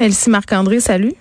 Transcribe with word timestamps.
Elsie 0.00 0.30
Marc-André, 0.30 0.80
salut. 0.80 1.12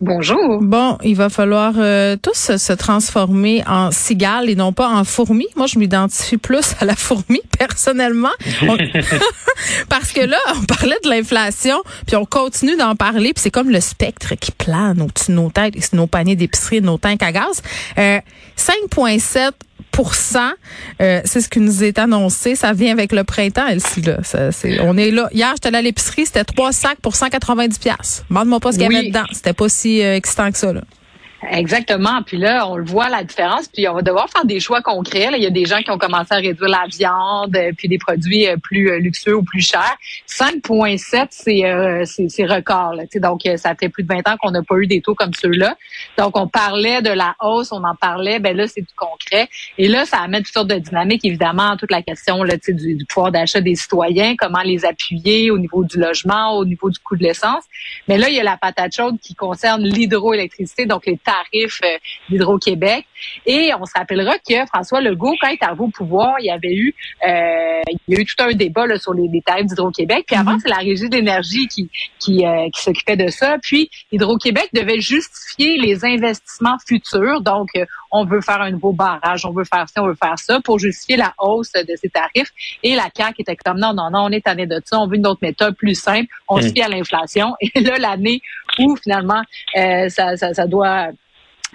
Bonjour. 0.00 0.58
Bon, 0.60 0.98
il 1.04 1.14
va 1.14 1.28
falloir 1.28 1.74
euh, 1.76 2.16
tous 2.20 2.56
se 2.56 2.72
transformer 2.72 3.62
en 3.68 3.92
cigale 3.92 4.50
et 4.50 4.56
non 4.56 4.72
pas 4.72 4.88
en 4.88 5.04
fourmi. 5.04 5.46
Moi, 5.54 5.66
je 5.68 5.78
m'identifie 5.78 6.38
plus 6.38 6.74
à 6.80 6.84
la 6.84 6.96
fourmi 6.96 7.40
personnellement. 7.56 8.32
On- 8.62 8.76
Parce 9.88 10.10
que 10.12 10.22
là, 10.22 10.38
on 10.56 10.64
parlait 10.64 10.96
de 11.04 11.08
l'inflation, 11.08 11.80
puis 12.04 12.16
on 12.16 12.24
continue 12.24 12.76
d'en 12.76 12.96
parler, 12.96 13.32
puis 13.32 13.42
c'est 13.42 13.52
comme 13.52 13.70
le 13.70 13.80
spectre 13.80 14.34
qui 14.34 14.50
plane 14.50 15.00
au-dessus 15.00 15.30
de 15.30 15.36
nos 15.36 15.50
têtes, 15.50 15.76
et 15.76 15.96
nos 15.96 16.08
paniers 16.08 16.34
d'épicerie, 16.34 16.80
nos 16.80 16.98
tanks 16.98 17.22
à 17.22 17.30
gaz. 17.30 17.62
Euh, 17.96 18.18
5,7 18.58 19.52
euh, 21.00 21.20
c'est 21.24 21.40
ce 21.40 21.48
qui 21.48 21.60
nous 21.60 21.84
est 21.84 21.98
annoncé. 21.98 22.54
Ça 22.56 22.72
vient 22.72 22.92
avec 22.92 23.12
le 23.12 23.24
printemps, 23.24 23.66
Elsie. 23.66 24.02
Là. 24.02 24.18
Ça, 24.22 24.50
c'est, 24.52 24.80
on 24.80 24.96
est 24.96 25.10
là. 25.10 25.28
Hier, 25.32 25.50
j'étais 25.54 25.68
allée 25.68 25.78
à 25.78 25.82
l'épicerie, 25.82 26.26
c'était 26.26 26.44
trois 26.44 26.72
sacs 26.72 26.98
pour 27.00 27.14
190 27.14 27.78
pièces. 27.78 28.24
Demande-moi 28.28 28.60
pas 28.60 28.72
ce 28.72 28.78
qu'il 28.78 28.84
y 28.90 28.94
avait 28.94 29.04
Oui. 29.04 29.08
dedans. 29.10 29.24
C'était 29.32 29.52
pas 29.52 29.68
si 29.68 30.02
euh, 30.02 30.16
excitant 30.16 30.50
que 30.50 30.58
ça. 30.58 30.72
Là. 30.72 30.80
Exactement. 31.50 32.22
Puis 32.24 32.36
là, 32.36 32.68
on 32.68 32.76
le 32.76 32.84
voit 32.84 33.08
la 33.08 33.24
différence. 33.24 33.66
Puis 33.68 33.88
on 33.88 33.94
va 33.94 34.02
devoir 34.02 34.28
faire 34.30 34.44
des 34.44 34.60
choix 34.60 34.80
concrets. 34.80 35.28
Il 35.34 35.42
y 35.42 35.46
a 35.46 35.50
des 35.50 35.64
gens 35.64 35.78
qui 35.78 35.90
ont 35.90 35.98
commencé 35.98 36.28
à 36.30 36.36
réduire 36.36 36.68
la 36.68 36.84
viande, 36.88 37.56
euh, 37.56 37.72
puis 37.76 37.88
des 37.88 37.98
produits 37.98 38.46
euh, 38.46 38.56
plus 38.62 38.90
euh, 38.90 38.98
luxueux 38.98 39.36
ou 39.36 39.42
plus 39.42 39.60
chers. 39.60 39.96
5,7, 40.28 41.26
c'est 41.30 41.64
euh, 41.64 42.04
c'est 42.04 42.46
record. 42.46 42.94
Là. 42.94 43.04
Donc, 43.16 43.40
ça 43.56 43.74
fait 43.74 43.88
plus 43.88 44.04
de 44.04 44.08
20 44.08 44.28
ans 44.28 44.36
qu'on 44.40 44.52
n'a 44.52 44.62
pas 44.62 44.76
eu 44.76 44.86
des 44.86 45.00
taux 45.00 45.14
comme 45.14 45.34
ceux-là. 45.34 45.76
Donc, 46.16 46.36
on 46.36 46.46
parlait 46.46 47.02
de 47.02 47.10
la 47.10 47.34
hausse, 47.40 47.72
on 47.72 47.82
en 47.82 47.94
parlait. 47.94 48.38
Ben 48.38 48.56
là, 48.56 48.66
c'est 48.68 48.82
du 48.82 48.94
concret. 48.94 49.48
Et 49.78 49.88
là, 49.88 50.06
ça 50.06 50.18
amène 50.18 50.42
toutes 50.42 50.54
sortes 50.54 50.68
de 50.68 50.78
dynamiques, 50.78 51.24
évidemment, 51.24 51.76
toute 51.76 51.90
la 51.90 52.02
question 52.02 52.42
là, 52.44 52.56
du, 52.56 52.94
du 52.94 53.04
pouvoir 53.06 53.32
d'achat 53.32 53.60
des 53.60 53.74
citoyens, 53.74 54.36
comment 54.36 54.62
les 54.62 54.84
appuyer 54.84 55.50
au 55.50 55.58
niveau 55.58 55.84
du 55.84 55.98
logement, 55.98 56.56
au 56.56 56.64
niveau 56.64 56.88
du 56.90 56.98
coût 57.00 57.16
de 57.16 57.22
l'essence. 57.22 57.64
Mais 58.06 58.18
là, 58.18 58.28
il 58.28 58.36
y 58.36 58.40
a 58.40 58.44
la 58.44 58.56
patate 58.56 58.94
chaude 58.94 59.18
qui 59.20 59.34
concerne 59.34 59.82
l'hydroélectricité, 59.82 60.86
donc 60.86 61.06
les 61.06 61.16
euh, 61.84 61.98
d'Hydro-Québec. 62.28 63.06
Et 63.46 63.72
on 63.78 63.84
se 63.84 63.92
rappellera 63.94 64.38
que 64.38 64.66
François 64.66 65.00
Legault, 65.00 65.34
quand 65.40 65.48
il 65.48 65.54
est 65.54 65.64
arrivé 65.64 65.82
au 65.82 65.88
pouvoir, 65.88 66.34
il 66.40 66.46
y 66.46 66.50
avait 66.50 66.74
eu, 66.74 66.94
euh, 67.26 67.80
il 68.08 68.14
y 68.14 68.18
a 68.18 68.20
eu 68.20 68.24
tout 68.24 68.42
un 68.42 68.52
débat 68.52 68.86
là, 68.86 68.98
sur 68.98 69.14
les, 69.14 69.28
les 69.28 69.42
tarifs 69.42 69.66
d'Hydro-Québec. 69.66 70.24
Puis 70.26 70.36
avant, 70.36 70.58
c'est 70.58 70.68
la 70.68 70.76
Régie 70.76 71.08
de 71.08 71.16
l'énergie 71.16 71.68
qui, 71.68 71.88
qui, 72.18 72.44
euh, 72.44 72.68
qui 72.74 72.82
s'occupait 72.82 73.16
de 73.16 73.28
ça. 73.28 73.58
Puis 73.62 73.90
Hydro-Québec 74.10 74.70
devait 74.72 75.00
justifier 75.00 75.78
les 75.78 76.04
investissements 76.04 76.76
futurs. 76.86 77.40
Donc, 77.40 77.68
euh, 77.76 77.84
on 78.10 78.24
veut 78.24 78.40
faire 78.40 78.60
un 78.60 78.70
nouveau 78.70 78.92
barrage, 78.92 79.44
on 79.46 79.52
veut 79.52 79.64
faire 79.64 79.86
ça, 79.88 80.02
on 80.02 80.06
veut 80.06 80.16
faire 80.20 80.38
ça 80.38 80.60
pour 80.60 80.78
justifier 80.78 81.16
la 81.16 81.32
hausse 81.38 81.72
de 81.72 81.94
ces 81.96 82.10
tarifs. 82.10 82.52
Et 82.82 82.94
la 82.94 83.08
CAQ 83.14 83.40
était 83.40 83.56
comme 83.56 83.78
non, 83.78 83.94
non, 83.94 84.10
non, 84.10 84.24
on 84.24 84.30
est 84.30 84.44
tanné 84.44 84.66
de 84.66 84.80
ça, 84.84 85.00
on 85.00 85.06
veut 85.06 85.16
une 85.16 85.26
autre 85.26 85.40
méthode 85.42 85.74
plus 85.76 85.94
simple, 85.94 86.28
on 86.48 86.60
se 86.60 86.68
fie 86.68 86.82
à 86.82 86.88
l'inflation. 86.88 87.54
Et 87.74 87.80
là, 87.80 87.98
l'année 87.98 88.40
où 88.78 88.96
finalement 88.96 89.42
euh, 89.76 90.08
ça, 90.08 90.36
ça, 90.36 90.52
ça 90.54 90.66
doit 90.66 91.08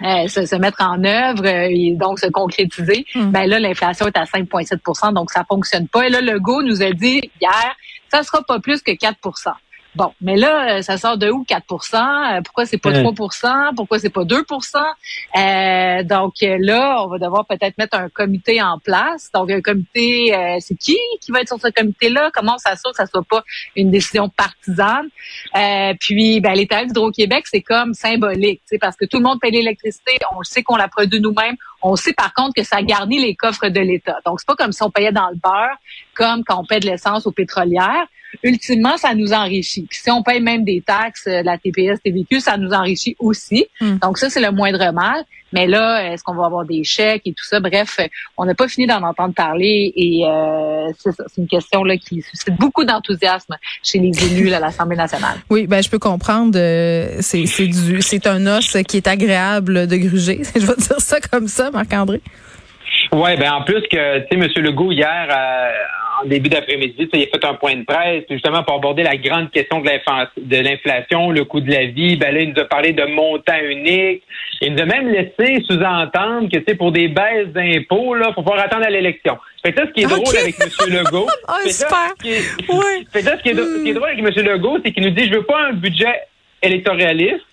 euh, 0.04 0.28
se, 0.28 0.46
se 0.46 0.56
mettre 0.56 0.82
en 0.82 1.02
œuvre 1.04 1.44
euh, 1.46 1.68
et 1.70 1.94
donc 1.96 2.18
se 2.18 2.26
concrétiser, 2.28 3.04
Mm. 3.14 3.30
ben 3.30 3.48
là, 3.48 3.58
l'inflation 3.58 4.06
est 4.06 4.16
à 4.16 4.24
5,7 4.24 5.12
donc 5.12 5.30
ça 5.30 5.44
fonctionne 5.48 5.88
pas. 5.88 6.06
Et 6.06 6.10
là, 6.10 6.20
le 6.20 6.38
go 6.38 6.62
nous 6.62 6.82
a 6.82 6.90
dit 6.92 7.30
hier, 7.40 7.76
ça 8.08 8.22
sera 8.22 8.42
pas 8.42 8.58
plus 8.60 8.82
que 8.82 8.92
4 8.92 9.16
Bon, 9.98 10.12
mais 10.20 10.36
là, 10.36 10.76
euh, 10.76 10.82
ça 10.82 10.96
sort 10.96 11.18
de 11.18 11.28
où 11.28 11.44
4% 11.44 11.96
Euh, 12.36 12.40
Pourquoi 12.42 12.66
c'est 12.66 12.78
pas 12.78 12.92
3% 13.02 13.74
Pourquoi 13.74 13.98
c'est 13.98 14.10
pas 14.10 14.22
2% 14.24 14.78
Euh, 15.36 16.04
Donc 16.04 16.34
euh, 16.44 16.56
là, 16.60 17.02
on 17.02 17.08
va 17.08 17.18
devoir 17.18 17.44
peut-être 17.46 17.76
mettre 17.78 17.96
un 17.98 18.08
comité 18.08 18.62
en 18.62 18.78
place. 18.78 19.28
Donc 19.34 19.50
un 19.50 19.60
comité, 19.60 20.32
euh, 20.36 20.58
c'est 20.60 20.76
qui 20.76 20.96
qui 21.20 21.32
va 21.32 21.40
être 21.40 21.48
sur 21.48 21.58
ce 21.60 21.66
comité-là? 21.72 22.30
Comment 22.32 22.54
on 22.54 22.58
s'assure 22.58 22.92
que 22.92 22.96
ça 22.96 23.06
soit 23.06 23.24
pas 23.28 23.42
une 23.74 23.90
décision 23.90 24.28
partisane? 24.28 25.08
Euh, 25.56 25.94
Puis, 25.98 26.38
ben, 26.40 26.52
les 26.54 26.68
tarifs 26.68 26.86
d'Hydro-Québec, 26.92 27.46
c'est 27.50 27.62
comme 27.62 27.92
symbolique, 27.92 28.60
tu 28.68 28.74
sais, 28.76 28.78
parce 28.78 28.94
que 28.94 29.04
tout 29.04 29.16
le 29.16 29.24
monde 29.24 29.40
paye 29.40 29.50
l'électricité. 29.50 30.12
On 30.38 30.44
sait 30.44 30.62
qu'on 30.62 30.76
la 30.76 30.86
produit 30.86 31.20
nous-mêmes. 31.20 31.56
On 31.82 31.96
sait 31.96 32.12
par 32.12 32.32
contre 32.34 32.52
que 32.54 32.62
ça 32.62 32.82
garnit 32.82 33.18
les 33.18 33.34
coffres 33.34 33.68
de 33.68 33.80
l'État. 33.80 34.18
Donc 34.24 34.38
c'est 34.38 34.46
pas 34.46 34.54
comme 34.54 34.70
si 34.70 34.82
on 34.84 34.90
payait 34.90 35.10
dans 35.10 35.28
le 35.28 35.36
beurre, 35.42 35.76
comme 36.14 36.44
quand 36.44 36.60
on 36.60 36.64
paie 36.64 36.78
de 36.78 36.86
l'essence 36.86 37.26
aux 37.26 37.32
pétrolières 37.32 38.06
ultimement, 38.42 38.96
ça 38.96 39.14
nous 39.14 39.32
enrichit. 39.32 39.86
Puis 39.88 40.00
si 40.02 40.10
on 40.10 40.22
paye 40.22 40.40
même 40.40 40.64
des 40.64 40.80
taxes, 40.80 41.26
euh, 41.26 41.42
la 41.42 41.58
TPS, 41.58 42.00
TVQ, 42.02 42.40
ça 42.40 42.56
nous 42.56 42.70
enrichit 42.72 43.16
aussi. 43.18 43.66
Mm. 43.80 43.98
Donc 43.98 44.18
ça, 44.18 44.30
c'est 44.30 44.40
le 44.40 44.50
moindre 44.50 44.92
mal. 44.92 45.24
Mais 45.52 45.66
là, 45.66 46.12
est-ce 46.12 46.22
qu'on 46.22 46.34
va 46.34 46.44
avoir 46.44 46.64
des 46.64 46.84
chèques 46.84 47.22
et 47.24 47.32
tout 47.32 47.44
ça? 47.44 47.58
Bref, 47.58 48.00
on 48.36 48.44
n'a 48.44 48.54
pas 48.54 48.68
fini 48.68 48.86
d'en 48.86 49.02
entendre 49.02 49.32
parler 49.34 49.92
et 49.96 50.26
euh, 50.26 50.88
c'est 50.98 51.12
ça, 51.12 51.24
c'est 51.26 51.40
une 51.40 51.48
question 51.48 51.84
là 51.84 51.96
qui 51.96 52.20
suscite 52.20 52.54
beaucoup 52.58 52.84
d'enthousiasme 52.84 53.56
chez 53.82 53.98
les 53.98 54.12
élus 54.26 54.52
à 54.52 54.60
l'Assemblée 54.60 54.96
nationale. 54.96 55.38
Oui, 55.48 55.66
ben 55.66 55.82
je 55.82 55.88
peux 55.88 55.98
comprendre. 55.98 56.58
euh, 56.58 57.16
c'est 57.20 57.46
c'est 57.46 57.66
du 57.66 58.02
c'est 58.02 58.26
un 58.26 58.46
os 58.46 58.76
qui 58.86 58.98
est 58.98 59.06
agréable 59.06 59.86
de 59.86 59.96
gruger. 59.96 60.42
Je 60.54 60.66
vais 60.66 60.76
dire 60.76 61.00
ça 61.00 61.18
comme 61.20 61.48
ça, 61.48 61.70
Marc-André. 61.70 62.20
Oui, 63.12 63.36
ben 63.38 63.52
en 63.52 63.62
plus 63.62 63.80
que, 63.90 64.18
tu 64.26 64.38
sais, 64.38 64.44
M. 64.58 64.64
Legault, 64.64 64.92
hier, 64.92 65.28
euh, 65.30 65.70
en 66.22 66.26
début 66.26 66.48
d'après-midi, 66.48 67.08
il 67.12 67.22
a 67.22 67.26
fait 67.26 67.44
un 67.44 67.54
point 67.54 67.76
de 67.76 67.84
presse, 67.84 68.24
justement, 68.30 68.62
pour 68.62 68.76
aborder 68.76 69.02
la 69.02 69.16
grande 69.16 69.50
question 69.50 69.80
de 69.80 70.56
l'inflation, 70.56 71.30
le 71.30 71.44
coût 71.44 71.60
de 71.60 71.70
la 71.70 71.86
vie. 71.86 72.16
Ben 72.16 72.34
là, 72.34 72.40
il 72.40 72.52
nous 72.52 72.60
a 72.60 72.64
parlé 72.64 72.92
de 72.92 73.04
montant 73.04 73.58
unique. 73.62 74.22
Il 74.60 74.74
nous 74.74 74.82
a 74.82 74.86
même 74.86 75.08
laissé 75.08 75.62
sous-entendre 75.64 76.48
que, 76.50 76.74
pour 76.74 76.92
des 76.92 77.08
baisses 77.08 77.48
d'impôts, 77.48 78.14
là, 78.14 78.32
faut 78.34 78.42
pouvoir 78.42 78.60
attendre 78.64 78.86
à 78.86 78.90
l'élection. 78.90 79.38
Fait 79.64 79.72
que 79.72 79.80
là, 79.80 79.86
ce 79.88 79.92
qui 79.92 80.00
est 80.02 80.06
drôle 80.06 80.36
avec 80.36 80.54
M. 80.60 80.68
Legault... 80.88 81.26
Fait 81.62 81.68
là, 81.68 81.72
super. 81.72 82.08
ce 82.18 82.22
qui 82.22 82.30
est- 82.32 82.68
Oui. 82.68 83.06
fait 83.12 83.22
là, 83.22 83.36
ce 83.38 83.42
qui 83.42 83.48
est, 83.50 83.54
ce 83.54 83.82
qui 83.82 83.90
est 83.90 83.94
drôle 83.94 84.08
avec 84.10 84.18
M. 84.18 84.44
Legault, 84.44 84.78
c'est 84.84 84.92
qu'il 84.92 85.02
nous 85.04 85.10
dit, 85.10 85.26
je 85.28 85.34
veux 85.34 85.44
pas 85.44 85.66
un 85.68 85.72
budget 85.72 86.14
électoraliste. 86.62 87.44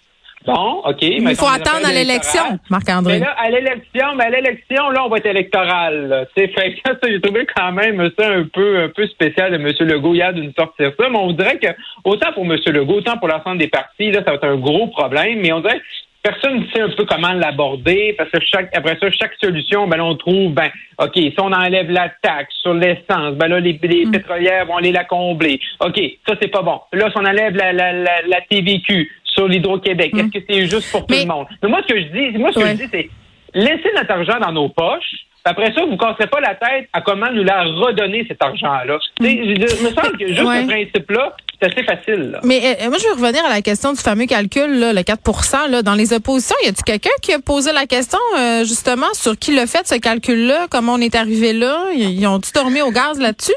Bon, 0.45 0.81
OK. 0.85 1.01
Il 1.01 1.23
mettons 1.23 1.45
faut 1.45 1.51
attendre 1.51 1.87
à 1.87 1.91
l'élection. 1.91 2.59
Marc-André. 2.69 3.13
Mais 3.13 3.25
là, 3.25 3.35
à 3.37 3.49
l'élection, 3.49 4.15
mais 4.15 4.25
à 4.25 4.29
l'élection, 4.29 4.89
là, 4.91 5.05
on 5.05 5.09
va 5.09 5.17
être 5.17 5.25
électoral. 5.25 6.27
sais, 6.37 6.47
fait 6.49 6.73
que 6.73 6.79
ça, 6.85 6.97
j'ai 7.03 7.21
trouvé 7.21 7.47
quand 7.55 7.71
même 7.71 8.09
ça 8.17 8.29
un 8.29 8.43
peu, 8.43 8.83
un 8.83 8.89
peu 8.89 9.07
spécial 9.07 9.51
de 9.51 9.57
M. 9.57 9.73
Legault 9.79 10.13
hier 10.13 10.33
de 10.33 10.43
nous 10.43 10.53
sortir 10.57 10.91
ça. 10.97 11.09
Mais 11.09 11.17
on 11.17 11.31
dirait 11.31 11.57
que 11.57 11.67
autant 12.03 12.31
pour 12.33 12.45
M. 12.45 12.57
Legault, 12.67 12.97
autant 12.97 13.17
pour 13.17 13.27
l'ensemble 13.27 13.57
des 13.57 13.67
partis, 13.67 14.11
là, 14.11 14.19
ça 14.23 14.31
va 14.31 14.35
être 14.35 14.47
un 14.47 14.57
gros 14.57 14.87
problème. 14.87 15.39
Mais 15.41 15.51
on 15.51 15.61
dirait 15.61 15.79
que 15.79 15.83
personne 16.25 16.59
ne 16.59 16.65
sait 16.67 16.81
un 16.81 16.89
peu 16.89 17.05
comment 17.05 17.33
l'aborder 17.33 18.15
parce 18.17 18.29
que 18.31 18.39
chaque, 18.41 18.75
après 18.75 18.97
ça, 18.99 19.09
chaque 19.11 19.33
solution, 19.41 19.87
ben 19.87 19.97
là, 19.97 20.05
on 20.05 20.15
trouve, 20.15 20.53
ben, 20.53 20.69
OK, 20.99 21.13
si 21.15 21.35
on 21.39 21.51
enlève 21.51 21.89
la 21.91 22.09
taxe 22.21 22.53
sur 22.61 22.73
l'essence, 22.73 23.35
ben 23.35 23.47
là, 23.47 23.59
les, 23.59 23.79
les 23.81 24.05
pétrolières 24.11 24.65
vont 24.65 24.77
aller 24.77 24.91
la 24.91 25.03
combler. 25.03 25.59
OK, 25.81 25.99
ça, 26.27 26.35
c'est 26.41 26.47
pas 26.47 26.63
bon. 26.63 26.81
Là, 26.93 27.09
si 27.11 27.17
on 27.17 27.25
enlève 27.25 27.55
la, 27.55 27.73
la, 27.73 27.93
la, 27.93 28.21
la 28.27 28.41
TVQ 28.49 29.11
sur 29.35 29.47
l'Hydro-Québec, 29.47 30.11
est-ce 30.15 30.39
que 30.39 30.45
c'est 30.49 30.65
juste 30.67 30.91
pour 30.91 31.05
Mais- 31.09 31.17
tout 31.23 31.27
le 31.27 31.33
monde? 31.33 31.47
Mais 31.61 31.69
moi, 31.69 31.81
ce 31.87 31.93
que 31.93 31.99
je 31.99 32.05
dis, 32.07 32.37
moi, 32.37 32.49
ce 32.53 32.59
que 32.59 32.63
Ouais. 32.63 32.71
je 32.79 32.83
dis, 32.83 32.89
c'est 32.91 33.09
laissez 33.53 33.89
notre 33.95 34.11
argent 34.11 34.39
dans 34.39 34.51
nos 34.51 34.69
poches. 34.69 35.15
Après 35.47 35.71
ça, 35.73 35.85
vous 35.85 35.91
ne 35.91 35.97
casserez 35.97 36.25
pas 36.27 36.39
la 36.39 36.55
tête 36.55 36.89
à 36.91 37.01
comment 37.01 37.31
nous 37.31 37.43
la 37.43 37.63
redonner, 37.63 38.25
cet 38.27 38.41
argent-là. 38.41 38.97
Je- 39.21 39.25
Il 39.27 39.59
me 39.59 39.67
semble 39.91 40.17
que 40.17 40.27
juste 40.27 40.41
Ouais. 40.41 40.61
ce 40.63 40.67
principe-là, 40.67 41.35
c'est 41.61 41.71
assez 41.71 41.83
facile. 41.83 42.31
Là. 42.31 42.39
Mais 42.43 42.59
euh, 42.81 42.89
moi, 42.89 42.97
je 42.97 43.07
veux 43.07 43.13
revenir 43.23 43.45
à 43.45 43.49
la 43.49 43.61
question 43.61 43.93
du 43.93 43.99
fameux 44.01 44.25
calcul, 44.25 44.79
là, 44.79 44.91
le 44.91 45.03
4 45.03 45.67
là, 45.69 45.83
Dans 45.83 45.93
les 45.93 46.13
oppositions, 46.13 46.55
y 46.63 46.69
a-t-il 46.69 46.83
quelqu'un 46.83 47.11
qui 47.21 47.31
a 47.31 47.39
posé 47.39 47.71
la 47.73 47.85
question, 47.85 48.17
euh, 48.39 48.63
justement, 48.63 49.13
sur 49.13 49.37
qui 49.37 49.53
l'a 49.53 49.67
fait, 49.67 49.87
ce 49.87 49.95
calcul-là? 49.95 50.65
Comment 50.71 50.93
on 50.95 50.99
est 50.99 51.13
arrivé 51.13 51.53
là? 51.53 51.89
Ils 51.95 52.19
ils 52.19 52.25
ont-tu 52.27 52.51
dormi 52.51 52.81
au 52.81 52.89
gaz 52.91 53.19
là-dessus? 53.19 53.53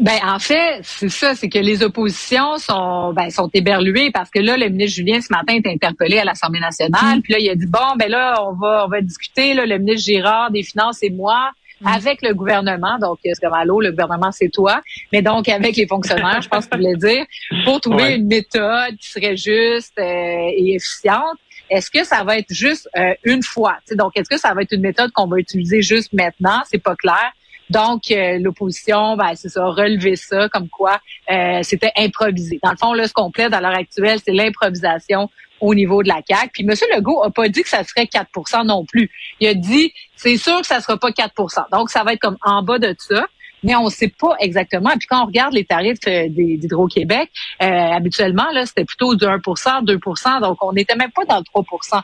Ben 0.00 0.18
en 0.24 0.38
fait, 0.38 0.80
c'est 0.82 1.08
ça, 1.08 1.34
c'est 1.34 1.48
que 1.48 1.58
les 1.58 1.82
oppositions 1.82 2.58
sont 2.58 3.12
ben 3.14 3.30
sont 3.30 3.48
éberluées 3.54 4.10
parce 4.10 4.30
que 4.30 4.38
là 4.38 4.56
le 4.56 4.68
ministre 4.68 4.96
Julien 4.96 5.20
ce 5.20 5.28
matin 5.30 5.54
est 5.54 5.66
interpellé 5.66 6.18
à 6.18 6.24
l'Assemblée 6.24 6.60
nationale, 6.60 7.18
mm. 7.18 7.22
puis 7.22 7.32
là 7.32 7.38
il 7.38 7.48
a 7.48 7.54
dit 7.54 7.66
bon 7.66 7.96
ben 7.98 8.10
là 8.10 8.42
on 8.42 8.52
va 8.52 8.84
on 8.86 8.88
va 8.88 9.00
discuter 9.00 9.54
là 9.54 9.64
le 9.64 9.78
ministre 9.78 10.04
Girard 10.06 10.50
des 10.50 10.62
Finances 10.62 11.02
et 11.02 11.10
moi 11.10 11.50
mm. 11.80 11.86
avec 11.86 12.22
le 12.22 12.34
gouvernement, 12.34 12.98
donc 12.98 13.18
c'est 13.24 13.32
comme 13.40 13.54
allô, 13.54 13.80
le 13.80 13.90
gouvernement 13.90 14.32
c'est 14.32 14.50
toi, 14.50 14.82
mais 15.12 15.22
donc 15.22 15.48
avec 15.48 15.76
les 15.76 15.86
fonctionnaires, 15.86 16.42
je 16.42 16.48
pense 16.48 16.66
que 16.66 16.76
tu 16.76 16.82
voulais 16.82 16.96
dire, 16.96 17.24
pour 17.64 17.80
trouver 17.80 18.16
une 18.16 18.26
méthode 18.26 18.96
qui 18.98 19.08
serait 19.08 19.36
juste 19.36 19.98
euh, 19.98 20.02
et 20.02 20.74
efficiente. 20.74 21.38
Est-ce 21.68 21.90
que 21.90 22.04
ça 22.04 22.22
va 22.22 22.38
être 22.38 22.52
juste 22.52 22.88
euh, 22.96 23.14
une 23.24 23.42
fois? 23.42 23.78
donc, 23.92 24.12
est-ce 24.16 24.28
que 24.28 24.38
ça 24.38 24.54
va 24.54 24.62
être 24.62 24.72
une 24.72 24.82
méthode 24.82 25.10
qu'on 25.10 25.26
va 25.26 25.38
utiliser 25.38 25.82
juste 25.82 26.12
maintenant? 26.12 26.62
C'est 26.70 26.78
pas 26.82 26.94
clair. 26.94 27.32
Donc, 27.70 28.10
euh, 28.10 28.38
l'opposition, 28.40 29.16
ben, 29.16 29.34
c'est 29.34 29.48
ça, 29.48 29.64
relever 29.64 30.16
ça 30.16 30.48
comme 30.48 30.68
quoi 30.68 31.00
euh, 31.30 31.60
c'était 31.62 31.92
improvisé. 31.96 32.58
Dans 32.62 32.70
le 32.70 32.76
fond, 32.76 32.92
là, 32.92 33.08
ce 33.08 33.12
qu'on 33.12 33.30
plaide 33.30 33.54
à 33.54 33.60
l'heure 33.60 33.76
actuelle, 33.76 34.18
c'est 34.24 34.32
l'improvisation 34.32 35.30
au 35.60 35.74
niveau 35.74 36.02
de 36.02 36.08
la 36.08 36.20
CAQ. 36.28 36.50
Puis 36.52 36.62
M. 36.62 36.74
Legault 36.94 37.22
a 37.22 37.30
pas 37.30 37.48
dit 37.48 37.62
que 37.62 37.68
ça 37.68 37.82
serait 37.82 38.04
4% 38.04 38.66
non 38.66 38.84
plus. 38.84 39.10
Il 39.40 39.48
a 39.48 39.54
dit, 39.54 39.92
c'est 40.14 40.36
sûr 40.36 40.60
que 40.60 40.66
ça 40.66 40.80
sera 40.80 40.96
pas 40.98 41.10
4% 41.10 41.70
Donc, 41.72 41.90
ça 41.90 42.04
va 42.04 42.12
être 42.12 42.20
comme 42.20 42.36
en 42.42 42.62
bas 42.62 42.78
de 42.78 42.94
ça 42.98 43.26
mais 43.62 43.74
on 43.74 43.86
ne 43.86 43.90
sait 43.90 44.12
pas 44.16 44.36
exactement. 44.38 44.90
Et 44.90 44.96
puis 44.96 45.08
quand 45.08 45.22
on 45.22 45.26
regarde 45.26 45.52
les 45.52 45.64
tarifs 45.64 45.98
euh, 46.06 46.28
d'Hydro-Québec, 46.28 47.30
euh, 47.62 47.66
habituellement, 47.66 48.50
là, 48.52 48.64
c'était 48.64 48.84
plutôt 48.84 49.14
du 49.16 49.24
1% 49.24 49.84
2% 49.84 50.40
donc 50.40 50.58
on 50.62 50.72
n'était 50.72 50.94
même 50.94 51.10
pas 51.10 51.24
dans 51.24 51.38
le 51.38 51.42
3% 51.42 52.02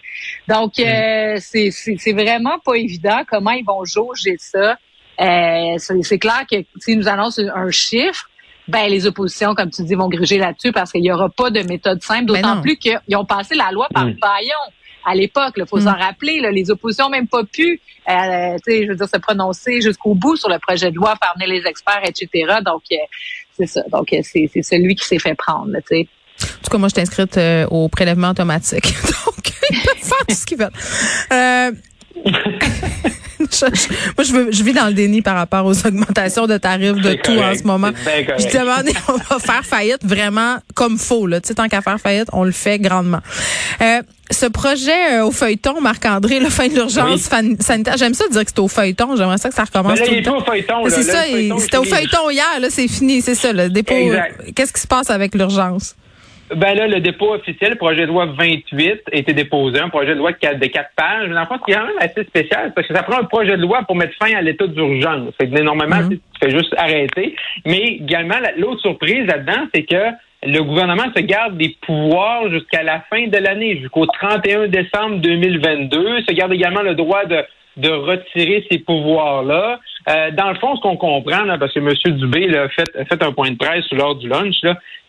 Donc, 0.48 0.78
euh, 0.78 1.36
mm. 1.36 1.98
c'est 1.98 2.12
vraiment 2.12 2.58
pas 2.58 2.74
évident 2.74 3.22
comment 3.28 3.52
ils 3.52 3.64
vont 3.64 3.84
jauger 3.84 4.36
ça. 4.38 4.76
Euh, 5.20 5.76
c'est 5.78 6.18
clair 6.18 6.44
que 6.50 6.56
s'ils 6.78 6.98
nous 6.98 7.08
annoncent 7.08 7.42
un 7.54 7.70
chiffre, 7.70 8.28
ben 8.68 8.88
les 8.88 9.06
oppositions, 9.06 9.54
comme 9.54 9.70
tu 9.70 9.82
dis, 9.82 9.94
vont 9.94 10.08
gruger 10.08 10.38
là-dessus 10.38 10.72
parce 10.72 10.92
qu'il 10.92 11.02
n'y 11.02 11.12
aura 11.12 11.28
pas 11.28 11.50
de 11.50 11.62
méthode 11.62 12.02
simple, 12.02 12.26
d'autant 12.26 12.60
plus 12.60 12.76
qu'ils 12.76 13.16
ont 13.16 13.24
passé 13.24 13.54
la 13.54 13.70
loi 13.72 13.88
par 13.92 14.04
le 14.06 14.12
baillon 14.12 14.58
à 15.04 15.14
l'époque. 15.14 15.54
Il 15.56 15.66
faut 15.66 15.80
s'en 15.80 15.92
mm. 15.92 16.00
rappeler. 16.00 16.40
Là, 16.40 16.50
les 16.50 16.70
oppositions 16.70 17.06
n'ont 17.06 17.10
même 17.10 17.28
pas 17.28 17.44
pu 17.44 17.80
euh, 18.08 18.56
je 18.66 18.88
veux 18.88 18.96
dire, 18.96 19.08
se 19.08 19.18
prononcer 19.18 19.80
jusqu'au 19.80 20.14
bout 20.14 20.36
sur 20.36 20.48
le 20.48 20.58
projet 20.58 20.90
de 20.90 20.96
loi, 20.96 21.14
faire 21.22 21.34
venir 21.38 21.48
les 21.54 21.68
experts, 21.68 22.02
etc. 22.04 22.58
Donc, 22.64 22.82
euh, 22.90 22.96
c'est 23.56 23.66
ça. 23.66 23.82
Donc, 23.92 24.12
euh, 24.12 24.20
c'est, 24.22 24.50
c'est 24.52 24.62
celui 24.62 24.94
qui 24.94 25.06
s'est 25.06 25.18
fait 25.18 25.34
prendre. 25.34 25.70
sais. 25.88 26.08
En 26.40 26.64
tout 26.64 26.70
cas, 26.70 26.78
moi, 26.78 26.88
je 26.88 26.94
suis 26.94 27.02
inscrite 27.02 27.36
euh, 27.36 27.66
au 27.70 27.88
prélèvement 27.88 28.30
automatique. 28.30 28.84
Donc, 29.26 29.52
ils 29.70 29.80
peuvent 29.80 29.96
faire 29.98 30.26
tout 30.26 30.34
ce 30.34 30.46
qu'ils 30.46 30.58
veulent. 30.58 30.72
Euh, 33.62 33.68
moi, 34.16 34.24
je, 34.24 34.32
veux, 34.32 34.52
je 34.52 34.62
vis 34.62 34.72
dans 34.72 34.86
le 34.86 34.94
déni 34.94 35.22
par 35.22 35.36
rapport 35.36 35.64
aux 35.64 35.86
augmentations 35.86 36.46
de 36.46 36.56
tarifs 36.58 37.00
de 37.00 37.14
tout 37.14 37.38
en 37.38 37.54
ce 37.54 37.64
moment. 37.64 37.90
Je 38.38 38.58
demande, 38.58 38.88
on 39.08 39.34
va 39.34 39.38
faire 39.38 39.64
faillite 39.64 40.04
vraiment 40.04 40.56
comme 40.74 40.98
faux. 40.98 41.26
Là. 41.26 41.40
Tu 41.40 41.48
sais, 41.48 41.54
tant 41.54 41.68
qu'à 41.68 41.82
faire 41.82 41.98
faillite, 41.98 42.28
on 42.32 42.44
le 42.44 42.52
fait 42.52 42.78
grandement. 42.78 43.20
Euh, 43.80 44.02
ce 44.30 44.46
projet 44.46 45.18
euh, 45.18 45.26
au 45.26 45.30
feuilleton, 45.30 45.80
Marc-André, 45.80 46.40
la 46.40 46.50
fin 46.50 46.68
de 46.68 46.74
l'urgence 46.74 47.28
sanitaire, 47.60 47.96
j'aime 47.98 48.14
ça 48.14 48.24
dire 48.30 48.44
que 48.44 48.50
c'est 48.54 48.60
au 48.60 48.68
feuilleton. 48.68 49.16
J'aimerais 49.16 49.38
ça 49.38 49.48
que 49.48 49.54
ça 49.54 49.64
recommence 49.64 50.00
tout 50.00 50.10
le 50.10 50.22
temps. 50.22 50.38
Au 50.38 50.44
feuilleton, 50.44 50.84
c'est 50.88 51.02
ça, 51.02 51.24
c'était 51.58 51.76
au 51.76 51.84
feuilleton 51.84 52.30
hier, 52.30 52.60
là, 52.60 52.68
c'est 52.70 52.88
fini, 52.88 53.20
c'est 53.22 53.34
ça, 53.34 53.52
dépôt. 53.68 53.94
Qu'est-ce 54.54 54.72
qui 54.72 54.80
se 54.80 54.86
passe 54.86 55.10
avec 55.10 55.34
l'urgence? 55.34 55.94
Ben 56.54 56.74
là, 56.74 56.86
le 56.86 57.00
dépôt 57.00 57.34
officiel, 57.34 57.72
le 57.72 57.76
projet 57.76 58.02
de 58.02 58.06
loi 58.06 58.26
28, 58.26 59.02
a 59.12 59.16
été 59.16 59.32
déposé, 59.32 59.80
un 59.80 59.88
projet 59.88 60.14
de 60.14 60.18
loi 60.18 60.32
de 60.32 60.66
quatre 60.66 60.90
pages. 60.96 61.28
Mais 61.28 61.38
en 61.38 61.46
fait, 61.46 61.60
c'est 61.66 61.74
quand 61.74 61.86
même 61.86 61.98
assez 61.98 62.24
spécial 62.24 62.72
parce 62.74 62.86
que 62.86 62.94
ça 62.94 63.02
prend 63.02 63.20
un 63.20 63.24
projet 63.24 63.56
de 63.56 63.62
loi 63.62 63.82
pour 63.86 63.96
mettre 63.96 64.14
fin 64.22 64.34
à 64.34 64.42
l'état 64.42 64.66
d'urgence. 64.66 65.34
Normalement, 65.40 66.02
mhm. 66.02 66.10
tu 66.10 66.20
fais 66.40 66.50
juste 66.50 66.74
arrêter. 66.76 67.34
Mais 67.66 67.98
également, 68.00 68.36
l'autre 68.56 68.80
surprise 68.80 69.26
là-dedans, 69.26 69.66
c'est 69.74 69.84
que 69.84 70.10
le 70.44 70.60
gouvernement 70.62 71.06
se 71.16 71.22
garde 71.22 71.56
des 71.56 71.76
pouvoirs 71.86 72.50
jusqu'à 72.50 72.82
la 72.82 73.00
fin 73.08 73.28
de 73.28 73.38
l'année, 73.38 73.78
jusqu'au 73.78 74.06
31 74.06 74.68
décembre 74.68 75.16
2022. 75.20 76.22
Se 76.28 76.34
garde 76.34 76.52
également 76.52 76.82
le 76.82 76.94
droit 76.94 77.24
de 77.24 77.44
de 77.76 77.88
retirer 77.88 78.66
ces 78.70 78.78
pouvoirs-là. 78.78 79.80
Euh, 80.08 80.30
dans 80.32 80.50
le 80.50 80.56
fond, 80.56 80.76
ce 80.76 80.80
qu'on 80.82 80.96
comprend, 80.96 81.44
là, 81.44 81.58
parce 81.58 81.72
que 81.72 81.80
M. 81.80 82.16
Dubé 82.18 82.56
a 82.56 82.68
fait, 82.68 82.90
fait 83.08 83.22
un 83.22 83.32
point 83.32 83.50
de 83.50 83.56
presse 83.56 83.90
lors 83.92 84.14
du 84.14 84.28
lunch, 84.28 84.56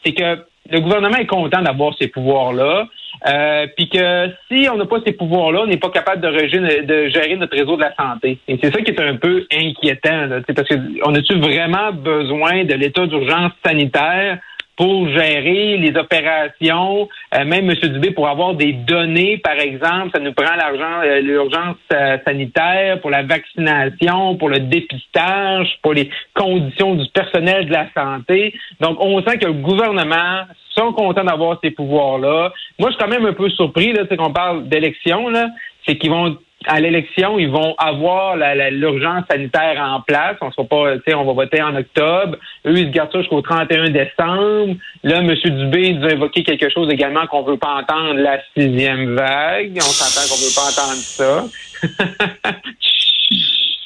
c'est 0.06 0.14
que 0.14 0.46
le 0.70 0.80
gouvernement 0.80 1.18
est 1.18 1.28
content 1.28 1.62
d'avoir 1.62 1.94
ces 2.00 2.08
pouvoirs-là, 2.08 2.88
euh, 3.28 3.68
puis 3.76 3.90
que 3.90 4.30
si 4.50 4.68
on 4.70 4.78
n'a 4.78 4.86
pas 4.86 4.98
ces 5.06 5.14
pouvoirs-là, 5.14 5.62
on 5.64 5.68
n'est 5.68 5.78
pas 5.78 5.90
capable 5.90 6.22
de, 6.22 6.82
de, 6.82 7.10
gérer 7.10 7.36
notre 7.36 7.58
réseau 7.58 7.76
de 7.76 7.82
la 7.82 7.94
santé. 7.96 8.40
Et 8.48 8.58
c'est 8.62 8.74
ça 8.74 8.82
qui 8.82 8.92
est 8.92 9.00
un 9.00 9.16
peu 9.16 9.46
inquiétant, 9.52 10.26
là, 10.26 10.40
parce 10.56 10.68
qu'on 10.68 11.16
a-tu 11.16 11.38
vraiment 11.40 11.92
besoin 11.92 12.64
de 12.64 12.74
l'état 12.74 13.06
d'urgence 13.06 13.52
sanitaire 13.66 14.40
pour 14.76 15.08
gérer 15.10 15.78
les 15.78 15.96
opérations, 15.98 17.08
euh, 17.36 17.46
même 17.46 17.70
M. 17.70 17.76
Dubé, 17.76 18.12
pour 18.12 18.28
avoir 18.28 18.56
des 18.56 18.74
données, 18.74 19.38
par 19.38 19.60
exemple, 19.60 20.10
ça 20.14 20.20
nous 20.20 20.34
prend 20.34 20.56
l'argent, 20.56 21.02
euh, 21.04 21.22
l'urgence 21.22 21.78
euh, 21.94 22.18
sanitaire 22.26 23.00
pour 23.02 23.12
la 23.12 23.24
vaccination, 23.24 24.36
pour 24.36 24.50
le 24.50 24.60
dépistage, 24.60 25.78
pour 25.82 25.94
les 25.94 26.10
conditions 26.34 26.96
du 26.96 27.08
personnel 27.10 27.68
de 27.68 27.74
la 27.74 27.88
santé. 27.94 28.54
Donc, 28.80 28.98
on 29.00 29.22
sent 29.24 29.38
que 29.38 29.46
le 29.46 29.54
gouvernement 29.54 30.44
sont 30.76 30.92
contents 30.94 31.24
d'avoir 31.24 31.60
ces 31.64 31.72
pouvoirs-là. 31.72 32.52
Moi, 32.80 32.90
je 32.90 32.96
suis 32.96 33.04
quand 33.04 33.12
même 33.12 33.26
un 33.26 33.34
peu 33.34 33.50
surpris, 33.50 33.94
là, 33.94 34.04
c'est 34.10 34.18
qu'on 34.18 34.34
parle 34.34 34.68
d'élection, 34.68 35.30
là, 35.30 35.50
c'est 35.86 35.98
qu'ils 35.98 36.10
vont 36.10 36.38
à 36.68 36.80
l'élection, 36.80 37.40
ils 37.40 37.50
vont 37.50 37.74
avoir 37.78 38.38
l'urgence 38.72 39.26
sanitaire 39.30 39.78
en 39.80 40.02
place. 40.02 40.38
On 40.42 40.52
sera 40.52 40.68
pas, 40.68 40.98
tu 40.98 41.04
sais, 41.08 41.14
on 41.14 41.24
va 41.26 41.34
voter 41.34 41.62
en 41.62 41.76
octobre. 41.76 42.38
Eux, 42.66 42.78
ils 42.78 42.88
se 42.88 42.92
gardent 42.92 43.12
ça 43.12 43.20
jusqu'au 43.20 43.42
31 43.42 43.90
décembre. 43.90 44.76
Là, 45.04 45.18
M. 45.18 45.34
Dubé 45.34 45.94
nous 45.94 46.06
a 46.06 46.12
évoqué 46.12 46.44
quelque 46.44 46.70
chose 46.70 46.90
également 46.92 47.28
qu'on 47.28 47.44
veut 47.44 47.58
pas 47.58 47.82
entendre, 47.82 48.14
la 48.16 48.40
sixième 48.56 49.16
vague. 49.16 49.74
On 49.78 49.82
s'entend 49.82 50.22
qu'on 50.30 50.38
veut 50.42 50.54
pas 50.56 50.70
entendre 50.70 51.02
ça. 51.02 51.46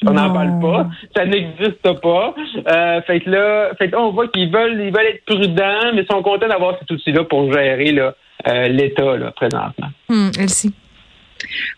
on 0.06 0.12
n'en 0.12 0.32
parle 0.32 0.60
pas. 0.60 0.86
Ça 1.16 1.24
n'existe 1.24 2.00
pas. 2.00 2.34
Euh, 2.66 3.00
fait 3.02 3.20
que 3.20 3.30
là, 3.30 3.70
fait 3.78 3.90
que 3.90 3.96
on 3.96 4.12
voit 4.12 4.28
qu'ils 4.28 4.52
veulent, 4.52 4.80
ils 4.80 4.92
veulent 4.92 5.06
être 5.06 5.24
prudents, 5.24 5.92
mais 5.94 6.02
ils 6.02 6.08
sont 6.10 6.22
contents 6.22 6.48
d'avoir 6.48 6.78
cet 6.78 6.90
outil-là 6.90 7.24
pour 7.24 7.50
gérer 7.52 7.92
là, 7.92 8.14
euh, 8.46 8.68
l'État 8.68 9.16
là, 9.16 9.32
présentement. 9.32 9.88
Hum, 10.08 10.30
Elsie. 10.38 10.72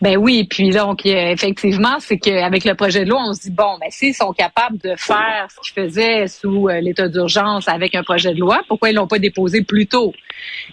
Ben 0.01 0.17
oui, 0.17 0.47
puis 0.49 0.71
donc 0.71 1.05
effectivement, 1.05 1.97
c'est 2.01 2.19
qu'avec 2.19 2.65
le 2.65 2.75
projet 2.75 3.05
de 3.05 3.11
loi, 3.11 3.21
on 3.27 3.33
se 3.33 3.43
dit 3.43 3.51
bon, 3.51 3.79
ben 3.81 3.91
s'ils 3.91 4.15
sont 4.15 4.33
capables 4.33 4.79
de 4.79 4.95
faire 4.97 5.49
ce 5.49 5.61
qu'ils 5.61 5.85
faisaient 5.85 6.29
sous 6.29 6.69
euh, 6.69 6.81
l'état 6.81 7.09
d'urgence 7.09 7.69
avec 7.69 7.95
un 7.95 8.03
projet 8.03 8.33
de 8.35 8.41
loi, 8.41 8.62
pourquoi 8.69 8.91
ils 8.91 8.95
l'ont 8.95 9.07
pas 9.07 9.19
déposé 9.19 9.62
plus 9.62 9.87
tôt? 9.87 10.12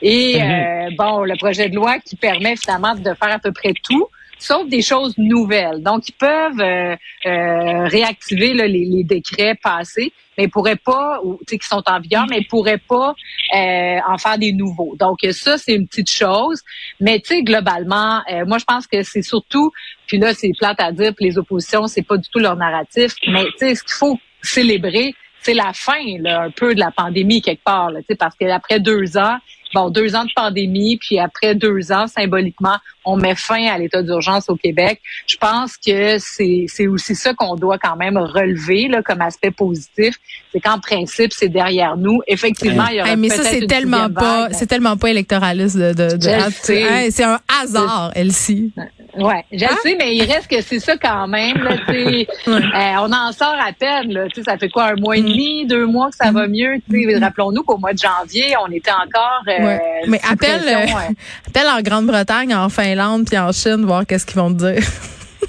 Et 0.02 0.40
mhm. 0.40 0.52
euh, 0.52 0.90
bon, 0.98 1.24
le 1.24 1.36
projet 1.38 1.70
de 1.70 1.76
loi 1.76 2.00
qui 2.00 2.16
permet 2.16 2.56
finalement 2.56 2.96
de 2.96 3.14
faire 3.14 3.32
à 3.32 3.40
peu 3.40 3.52
près 3.52 3.74
tout 3.84 4.08
sauf 4.40 4.68
des 4.68 4.82
choses 4.82 5.14
nouvelles. 5.18 5.82
Donc, 5.82 6.08
ils 6.10 6.14
peuvent 6.14 6.60
euh, 6.60 6.96
euh, 7.26 7.88
réactiver 7.88 8.54
les, 8.54 8.68
les, 8.68 9.04
décrets 9.04 9.56
passés, 9.62 10.12
mais 10.38 10.46
ils 10.46 10.50
pourraient 10.50 10.76
pas, 10.76 11.20
ou 11.24 11.40
qui 11.48 11.58
sont 11.62 11.84
en 11.86 12.00
vigueur, 12.00 12.26
mais 12.30 12.40
ils 12.40 12.48
pourraient 12.48 12.78
pas 12.78 13.16
euh, 13.56 13.98
en 14.08 14.18
faire 14.18 14.38
des 14.38 14.54
nouveaux. 14.54 14.96
Donc, 15.00 15.20
ça, 15.32 15.58
c'est 15.58 15.74
une 15.74 15.88
petite 15.88 16.10
chose. 16.10 16.62
Mais 17.00 17.20
tu 17.20 17.36
sais, 17.36 17.44
globalement, 17.44 18.22
moi, 18.46 18.58
je 18.58 18.66
pense 18.66 18.88
que 18.88 19.04
c'est 19.04 19.22
surtout, 19.22 19.72
puis 20.06 20.18
là, 20.18 20.34
c'est 20.34 20.52
plate 20.58 20.80
à 20.80 20.92
dire, 20.92 21.14
puis 21.16 21.26
les 21.26 21.38
oppositions, 21.38 21.88
c'est 21.88 22.04
pas 22.04 22.18
du 22.18 22.30
tout 22.30 22.40
leur 22.40 22.56
narratif, 22.56 23.14
mais 23.28 23.46
tu 23.46 23.60
sais, 23.60 23.76
ce 23.76 23.84
qu'il 23.84 23.94
faut 23.94 24.20
célébrer, 24.42 25.14
c'est 25.42 25.54
la 25.54 25.72
fin 25.74 26.04
là, 26.20 26.42
un 26.42 26.52
peu 26.52 26.76
de 26.76 26.80
la 26.80 26.92
pandémie 26.92 27.42
quelque 27.42 27.64
part, 27.64 27.92
là, 27.92 28.00
parce 28.20 28.36
qu'après 28.36 28.80
deux 28.80 29.18
ans, 29.18 29.38
bon, 29.74 29.90
deux 29.90 30.16
ans 30.16 30.26
de 30.26 30.32
pandémie, 30.36 30.98
puis 30.98 31.20
après 31.20 31.56
deux 31.56 31.92
ans, 31.92 32.08
symboliquement, 32.08 32.78
on 33.06 33.16
met 33.16 33.36
fin 33.36 33.68
à 33.68 33.78
l'état 33.78 34.02
d'urgence 34.04 34.50
au 34.50 34.56
Québec. 34.56 35.02
Je 35.28 35.38
pense 35.38 35.78
que 35.78 36.18
c'est 36.20 36.88
aussi 36.88 37.16
ça 37.16 37.34
qu'on 37.34 37.56
doit 37.56 37.78
quand 37.78 37.96
même 37.96 38.18
relever 38.18 38.88
là, 38.88 39.02
comme 39.02 39.22
aspect 39.22 39.52
positif. 39.52 40.16
C'est 40.52 40.60
qu'en 40.60 40.80
principe, 40.80 41.32
c'est 41.34 41.50
derrière 41.50 41.98
nous. 41.98 42.22
Effectivement, 42.28 42.88
il 42.88 42.98
y 42.98 43.02
aura 43.02 43.16
Mais 43.16 43.30
ça, 43.30 43.44
c'est 43.44 43.68
tellement 43.68 44.10
pas, 44.10 44.50
c'est 44.52 44.68
tellement 44.68 44.98
pas 44.98 45.10
électoraliste 45.10 45.78
de, 45.78 45.94
de, 45.94 46.18
c'est 46.60 47.24
un 47.24 47.40
hasard, 47.62 48.12
Elsie. 48.16 48.72
Ouais, 49.18 49.46
je 49.52 49.66
hein? 49.66 49.78
sais, 49.82 49.96
mais 49.98 50.16
il 50.16 50.24
reste 50.24 50.48
que 50.48 50.62
c'est 50.62 50.80
ça 50.80 50.96
quand 50.98 51.28
même. 51.28 51.58
Là, 51.58 51.72
euh, 51.90 53.08
on 53.08 53.12
en 53.12 53.32
sort 53.32 53.56
à 53.60 53.72
peine. 53.74 54.14
Là, 54.14 54.26
ça 54.46 54.58
fait 54.58 54.70
quoi, 54.70 54.92
un 54.92 54.96
mois 54.96 55.18
et 55.18 55.22
mm. 55.22 55.26
demi, 55.26 55.66
deux 55.66 55.86
mois 55.86 56.10
que 56.10 56.16
ça 56.16 56.32
va 56.32 56.48
mieux. 56.48 56.76
Mm. 56.88 57.24
Rappelons-nous 57.24 57.64
qu'au 57.64 57.78
mois 57.78 57.94
de 57.94 58.00
janvier, 58.00 58.56
on 58.66 58.72
était 58.72 58.92
encore. 58.92 59.44
Euh, 59.48 59.78
mais 60.08 60.22
appelle, 60.30 60.62
euh, 60.68 61.14
appelle 61.48 61.68
en 61.68 61.82
Grande-Bretagne, 61.82 62.54
en 62.56 62.70
Finlande, 62.70 63.26
puis 63.26 63.38
en 63.38 63.52
Chine, 63.52 63.86
voir 63.86 64.06
qu'est-ce 64.06 64.26
qu'ils 64.26 64.38
vont 64.38 64.54
te 64.54 64.72
dire. 64.72 64.84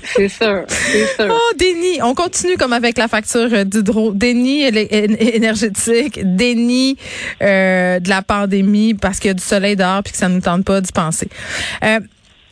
C'est 0.04 0.28
sûr, 0.28 0.64
c'est 0.68 1.06
sûr. 1.16 1.26
Oh, 1.28 1.54
déni. 1.56 2.00
On 2.02 2.14
continue 2.14 2.56
comme 2.56 2.72
avec 2.72 2.96
la 2.98 3.08
facture 3.08 3.64
d'hydro. 3.64 4.12
Déni 4.12 4.62
énergétique, 4.62 6.20
déni 6.22 6.96
de 7.40 8.08
la 8.08 8.22
pandémie 8.22 8.94
parce 8.94 9.18
qu'il 9.18 9.28
y 9.28 9.30
a 9.32 9.34
du 9.34 9.42
soleil 9.42 9.76
dehors 9.76 10.02
puis 10.02 10.12
que 10.12 10.18
ça 10.18 10.28
ne 10.28 10.37
nous 10.37 10.40
tente 10.40 10.64
pas 10.64 10.80
d'y 10.80 10.92
penser. 10.92 11.28
Euh, 11.82 12.00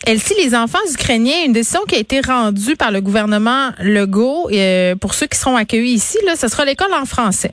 Elsie, 0.05 0.35
les 0.43 0.55
enfants 0.55 0.79
ukrainiens, 0.93 1.45
une 1.47 1.53
décision 1.53 1.81
qui 1.89 1.97
a 1.97 1.99
été 1.99 2.21
rendue 2.21 2.77
par 2.77 2.91
le 2.91 3.01
gouvernement 3.01 3.71
Legault, 3.81 4.49
euh, 4.53 4.95
pour 4.95 5.15
ceux 5.15 5.27
qui 5.27 5.39
seront 5.39 5.57
accueillis 5.57 5.95
ici, 5.95 6.19
là, 6.27 6.37
ce 6.37 6.49
sera 6.49 6.65
l'école 6.65 6.93
en 6.93 7.07
français. 7.07 7.53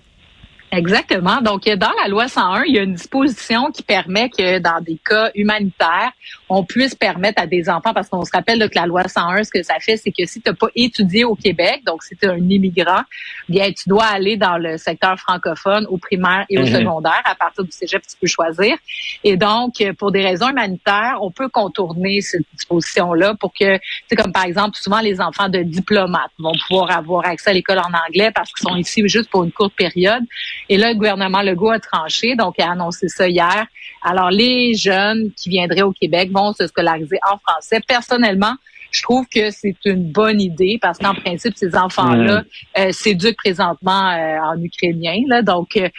Exactement. 0.71 1.39
Donc, 1.41 1.65
dans 1.65 1.91
la 2.01 2.09
loi 2.09 2.27
101, 2.27 2.63
il 2.65 2.75
y 2.75 2.79
a 2.79 2.83
une 2.83 2.95
disposition 2.95 3.71
qui 3.71 3.83
permet 3.83 4.29
que 4.29 4.57
dans 4.57 4.81
des 4.81 4.99
cas 5.05 5.29
humanitaires, 5.35 6.11
on 6.53 6.63
puisse 6.63 6.93
permettre 6.93 7.41
à 7.41 7.47
des 7.47 7.69
enfants, 7.69 7.93
parce 7.93 8.09
qu'on 8.09 8.23
se 8.23 8.31
rappelle 8.31 8.59
que 8.69 8.75
la 8.75 8.85
loi 8.85 9.07
101, 9.07 9.43
ce 9.43 9.49
que 9.49 9.63
ça 9.63 9.75
fait, 9.79 9.97
c'est 9.97 10.11
que 10.11 10.25
si 10.25 10.39
tu 10.39 10.49
n'as 10.49 10.55
pas 10.55 10.67
étudié 10.75 11.23
au 11.23 11.35
Québec, 11.35 11.81
donc 11.85 12.03
si 12.03 12.15
tu 12.15 12.25
es 12.25 12.29
un 12.29 12.37
immigrant, 12.37 13.01
bien, 13.49 13.71
tu 13.71 13.89
dois 13.89 14.05
aller 14.05 14.37
dans 14.37 14.57
le 14.57 14.77
secteur 14.77 15.17
francophone, 15.19 15.87
au 15.89 15.97
primaire 15.97 16.45
et 16.49 16.59
au 16.59 16.61
mhm. 16.61 16.73
secondaire. 16.73 17.21
À 17.25 17.35
partir 17.35 17.63
du 17.63 17.71
cégep, 17.71 18.01
tu 18.03 18.15
peux 18.19 18.27
choisir. 18.27 18.75
Et 19.23 19.35
donc, 19.35 19.83
pour 19.97 20.11
des 20.11 20.23
raisons 20.23 20.49
humanitaires, 20.49 21.17
on 21.21 21.31
peut 21.31 21.49
contourner 21.49 22.21
cette 22.21 22.45
disposition-là 22.53 23.33
pour 23.39 23.51
que, 23.53 23.79
c'est 24.07 24.15
comme 24.15 24.31
par 24.31 24.45
exemple, 24.45 24.77
souvent 24.77 24.99
les 24.99 25.19
enfants 25.21 25.49
de 25.49 25.63
diplomates 25.63 26.31
vont 26.37 26.53
pouvoir 26.67 26.91
avoir 26.91 27.25
accès 27.25 27.49
à 27.49 27.53
l'école 27.53 27.79
en 27.79 27.91
anglais 28.07 28.31
parce 28.31 28.51
qu'ils 28.51 28.67
sont 28.69 28.75
ici 28.75 29.01
juste 29.07 29.29
pour 29.29 29.43
une 29.43 29.51
courte 29.51 29.73
période. 29.75 30.23
Et 30.69 30.77
là, 30.77 30.89
le 30.89 30.95
gouvernement 30.95 31.41
Legault 31.41 31.71
a 31.71 31.79
tranché, 31.79 32.35
donc 32.35 32.59
a 32.59 32.71
annoncé 32.71 33.07
ça 33.07 33.27
hier. 33.27 33.65
Alors, 34.05 34.31
les 34.31 34.73
jeunes 34.73 35.31
qui 35.37 35.49
viendraient 35.49 35.81
au 35.81 35.93
Québec 35.93 36.29
vont 36.31 36.42
se 36.51 36.67
scolariser 36.67 37.19
en 37.31 37.37
français. 37.37 37.79
Personnellement, 37.87 38.55
je 38.93 39.01
trouve 39.01 39.25
que 39.27 39.49
c'est 39.49 39.75
une 39.85 40.11
bonne 40.11 40.39
idée 40.39 40.77
parce 40.79 40.99
qu'en 40.99 41.15
principe, 41.15 41.57
ces 41.57 41.75
enfants-là 41.75 42.43
euh, 42.77 42.91
s'éduquent 42.91 43.37
présentement 43.37 44.11
euh, 44.11 44.37
en 44.39 44.61
ukrainien. 44.61 45.17
Là, 45.27 45.41
donc, 45.41 45.75
euh, 45.75 45.89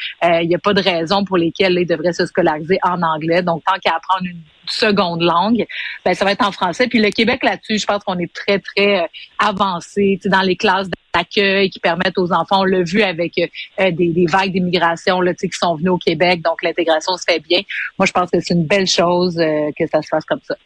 il 0.41 0.49
n'y 0.49 0.55
a 0.55 0.59
pas 0.59 0.75
de 0.75 0.81
raison 0.81 1.25
pour 1.25 1.37
lesquelles 1.37 1.77
ils 1.77 1.87
devraient 1.87 2.13
se 2.13 2.25
scolariser 2.25 2.79
en 2.85 3.03
anglais. 3.03 3.43
Donc, 3.43 3.65
tant 3.67 3.79
qu'à 3.83 3.97
apprendre 3.97 4.27
une 4.27 4.43
seconde 4.67 5.23
langue, 5.23 5.67
ben, 6.05 6.15
ça 6.15 6.25
va 6.25 6.33
être 6.33 6.47
en 6.47 6.53
français. 6.53 6.87
Puis 6.87 7.01
le 7.01 7.11
Québec 7.11 7.43
là-dessus, 7.43 7.79
je 7.79 7.87
pense 7.87 8.05
qu'on 8.05 8.19
est 8.19 8.33
très, 8.33 8.61
très 8.61 9.09
avancé 9.39 10.21
dans 10.27 10.43
les 10.43 10.57
classes 10.57 10.89
d'accueil 11.15 11.71
qui 11.71 11.81
permettent 11.81 12.19
aux 12.19 12.33
enfants, 12.33 12.61
on 12.61 12.65
l'a 12.65 12.83
vu 12.83 13.03
avec 13.03 13.35
des, 13.35 13.91
des, 13.91 14.27
vagues 14.27 14.53
d'immigration 14.53 15.21
là, 15.21 15.33
qui 15.35 15.49
sont 15.53 15.77
venues 15.77 15.91
au 15.91 15.99
Québec, 15.99 16.43
donc 16.43 16.63
l'intégration 16.63 17.17
se 17.17 17.25
fait 17.29 17.41
bien. 17.41 17.61
Moi, 17.99 18.07
je 18.07 18.13
pense 18.13 18.31
que 18.31 18.41
c'est 18.41 18.55
une 18.55 18.67
belle 18.67 18.87
chose 18.87 19.37
que 19.37 19.87
ça 19.87 20.03
se 20.03 20.09
fasse 20.09 20.25
comme 20.25 20.41
ça. 20.43 20.57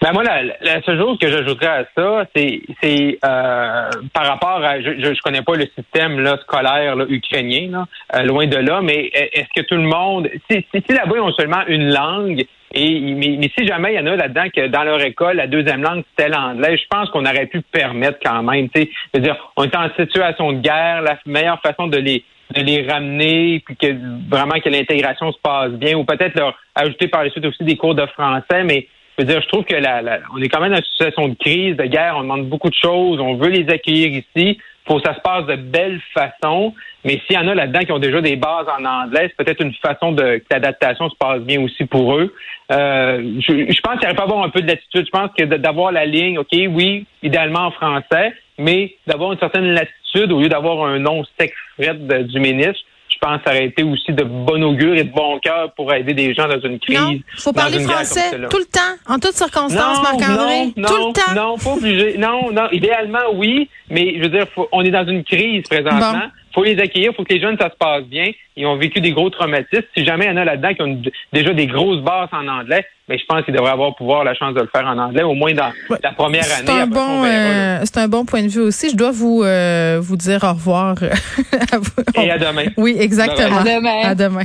Ben 0.00 0.12
moi, 0.12 0.22
la, 0.22 0.42
la 0.44 0.82
seule 0.82 0.98
chose 0.98 1.18
que 1.18 1.28
j'ajouterais 1.28 1.66
à 1.66 1.84
ça, 1.96 2.24
c'est 2.34 2.60
c'est 2.80 3.18
euh, 3.24 3.90
par 4.12 4.26
rapport 4.26 4.64
à 4.64 4.80
je, 4.80 4.90
je, 4.92 5.22
connais 5.22 5.42
pas 5.42 5.56
le 5.56 5.66
système 5.76 6.20
là, 6.20 6.38
scolaire 6.42 6.94
là, 6.94 7.04
ukrainien, 7.08 7.68
là, 7.70 7.86
euh, 8.14 8.22
loin 8.22 8.46
de 8.46 8.56
là, 8.58 8.80
mais 8.80 9.10
est-ce 9.12 9.48
que 9.56 9.66
tout 9.66 9.74
le 9.74 9.88
monde 9.88 10.30
si, 10.48 10.64
si, 10.72 10.82
si 10.86 10.94
là-bas 10.94 11.16
ils 11.16 11.20
ont 11.20 11.32
seulement 11.32 11.66
une 11.66 11.90
langue 11.90 12.46
et 12.74 13.00
mais, 13.00 13.50
si 13.56 13.66
jamais 13.66 13.94
il 13.94 13.96
y 13.96 14.00
en 14.00 14.06
a 14.06 14.16
là-dedans 14.16 14.48
que 14.54 14.66
dans 14.66 14.84
leur 14.84 15.00
école, 15.02 15.36
la 15.36 15.46
deuxième 15.46 15.82
langue, 15.82 16.04
c'était 16.10 16.28
l'anglais, 16.28 16.76
je 16.76 16.84
pense 16.90 17.08
qu'on 17.10 17.24
aurait 17.24 17.46
pu 17.46 17.62
permettre 17.62 18.18
quand 18.22 18.42
même. 18.42 18.68
Tu 18.68 18.88
sais, 19.14 19.20
dire, 19.20 19.36
on 19.56 19.64
est 19.64 19.76
en 19.76 19.88
situation 19.96 20.52
de 20.52 20.60
guerre, 20.60 21.02
la 21.02 21.18
meilleure 21.26 21.60
façon 21.60 21.86
de 21.86 21.98
les 21.98 22.24
de 22.54 22.62
les 22.62 22.86
ramener, 22.90 23.62
puis 23.64 23.76
que 23.76 23.94
vraiment 24.30 24.58
que 24.60 24.70
l'intégration 24.70 25.30
se 25.32 25.38
passe 25.38 25.72
bien, 25.72 25.96
ou 25.98 26.04
peut-être 26.04 26.34
leur 26.34 26.58
ajouter 26.74 27.08
par 27.08 27.22
la 27.22 27.30
suite 27.30 27.44
aussi 27.44 27.62
des 27.62 27.76
cours 27.76 27.94
de 27.94 28.06
français, 28.06 28.64
mais 28.64 28.86
je 29.18 29.24
veux 29.24 29.32
dire, 29.32 29.42
je 29.42 29.48
trouve 29.48 29.64
que 29.64 29.74
la, 29.74 30.20
on 30.32 30.40
est 30.40 30.48
quand 30.48 30.60
même 30.60 30.70
dans 30.70 30.78
une 30.78 30.84
situation 30.84 31.28
de 31.28 31.34
crise, 31.34 31.76
de 31.76 31.84
guerre, 31.84 32.14
on 32.16 32.22
demande 32.22 32.48
beaucoup 32.48 32.70
de 32.70 32.74
choses, 32.74 33.20
on 33.20 33.34
veut 33.34 33.48
les 33.48 33.68
accueillir 33.68 34.08
ici. 34.08 34.58
Faut 34.88 34.96
que 34.96 35.06
ça 35.06 35.14
se 35.14 35.20
passe 35.20 35.46
de 35.46 35.56
belle 35.56 36.00
façon. 36.14 36.74
Mais 37.04 37.20
s'il 37.26 37.36
y 37.36 37.38
en 37.38 37.46
a 37.46 37.54
là-dedans 37.54 37.80
qui 37.80 37.92
ont 37.92 37.98
déjà 37.98 38.20
des 38.20 38.36
bases 38.36 38.66
en 38.68 38.84
anglais, 38.84 39.30
c'est 39.30 39.44
peut-être 39.44 39.62
une 39.62 39.74
façon 39.74 40.12
de 40.12 40.38
que 40.38 40.44
l'adaptation 40.50 41.08
se 41.08 41.16
passe 41.16 41.40
bien 41.42 41.62
aussi 41.62 41.84
pour 41.84 42.16
eux. 42.16 42.34
Euh, 42.72 43.38
je, 43.40 43.80
pense 43.80 44.00
qu'il 44.00 44.14
pas 44.14 44.22
avoir 44.24 44.42
un 44.42 44.48
peu 44.48 44.62
de 44.62 44.66
latitude. 44.66 45.06
Je 45.06 45.10
pense 45.10 45.30
que 45.36 45.44
d'avoir 45.44 45.92
la 45.92 46.06
ligne, 46.06 46.38
OK, 46.38 46.52
oui, 46.52 47.06
idéalement 47.22 47.66
en 47.66 47.70
français, 47.70 48.34
mais 48.58 48.94
d'avoir 49.06 49.32
une 49.32 49.38
certaine 49.38 49.72
latitude 49.72 50.32
au 50.32 50.40
lieu 50.40 50.48
d'avoir 50.48 50.86
un 50.86 50.98
nom 50.98 51.22
sec 51.38 51.52
du 51.78 52.40
ministre 52.40 52.82
je 52.82 52.87
pense 53.18 53.38
que 53.38 53.44
ça 53.44 53.50
aurait 53.50 53.66
été 53.66 53.82
aussi 53.82 54.12
de 54.12 54.24
bon 54.24 54.62
augure 54.62 54.94
et 54.94 55.04
de 55.04 55.12
bon 55.12 55.38
cœur 55.38 55.72
pour 55.74 55.92
aider 55.92 56.14
des 56.14 56.34
gens 56.34 56.48
dans 56.48 56.60
une 56.60 56.78
crise. 56.78 56.98
Il 56.98 57.22
faut 57.36 57.52
parler 57.52 57.80
français 57.80 58.30
tout 58.50 58.58
le 58.58 58.64
temps, 58.64 58.96
en 59.06 59.18
toutes 59.18 59.34
circonstances, 59.34 60.02
Marc-André. 60.02 60.72
Tout 60.74 60.82
le 60.82 61.12
temps. 61.12 61.34
Non, 61.34 61.58
pas 61.58 61.72
obligé. 61.72 62.16
Non, 62.18 62.52
non, 62.52 62.68
idéalement, 62.70 63.32
oui, 63.34 63.68
mais 63.90 64.14
je 64.16 64.22
veux 64.22 64.28
dire, 64.28 64.46
on 64.72 64.82
est 64.84 64.90
dans 64.90 65.06
une 65.06 65.24
crise 65.24 65.62
présentement 65.68 66.30
faut 66.58 66.64
les 66.64 66.80
accueillir, 66.80 67.12
faut 67.14 67.22
que 67.22 67.32
les 67.32 67.40
jeunes, 67.40 67.56
ça 67.56 67.70
se 67.70 67.76
passe 67.76 68.02
bien. 68.02 68.32
Ils 68.56 68.66
ont 68.66 68.76
vécu 68.76 69.00
des 69.00 69.12
gros 69.12 69.30
traumatismes. 69.30 69.84
Si 69.96 70.04
jamais 70.04 70.24
il 70.24 70.28
y 70.28 70.32
en 70.32 70.36
a 70.38 70.44
là-dedans 70.44 70.74
qui 70.74 70.82
ont 70.82 71.02
déjà 71.32 71.52
des 71.54 71.68
grosses 71.68 72.02
bases 72.02 72.28
en 72.32 72.48
anglais, 72.48 72.84
mais 73.08 73.14
ben, 73.14 73.20
je 73.20 73.24
pense 73.26 73.44
qu'ils 73.44 73.54
devraient 73.54 73.70
avoir 73.70 73.94
pouvoir 73.94 74.24
la 74.24 74.34
chance 74.34 74.54
de 74.54 74.60
le 74.60 74.66
faire 74.66 74.84
en 74.84 74.98
anglais, 74.98 75.22
au 75.22 75.34
moins 75.34 75.54
dans 75.54 75.70
la 76.02 76.12
première 76.12 76.42
année. 76.42 76.66
C'est 76.66 76.70
un, 76.72 76.86
bon, 76.88 77.24
euh, 77.24 77.80
c'est 77.84 77.98
un 77.98 78.08
bon 78.08 78.24
point 78.24 78.42
de 78.42 78.48
vue 78.48 78.62
aussi. 78.62 78.90
Je 78.90 78.96
dois 78.96 79.12
vous, 79.12 79.44
euh, 79.44 80.00
vous 80.02 80.16
dire 80.16 80.42
au 80.42 80.52
revoir. 80.52 80.96
Et 82.16 82.30
à 82.30 82.38
demain. 82.38 82.64
Oui, 82.76 82.96
exactement. 82.98 83.58
À 83.58 83.64
demain. 83.64 84.00
À 84.02 84.14
demain. 84.16 84.44